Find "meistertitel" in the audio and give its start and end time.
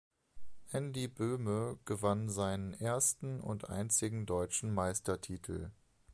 4.73-5.69